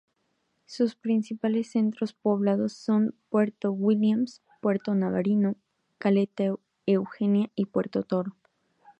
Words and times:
Sus 0.65 0.95
principales 0.95 1.69
centros 1.73 2.13
poblados 2.13 2.73
son 2.73 3.13
Puerto 3.29 3.71
Williams, 3.71 4.41
Puerto 4.59 4.95
Navarino, 4.95 5.57
Caleta 5.99 6.55
Eugenia 6.87 7.51
y 7.53 7.65
Puerto 7.67 8.01
Toro. 8.01 8.35